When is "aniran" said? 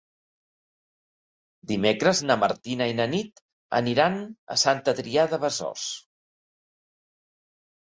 3.81-4.19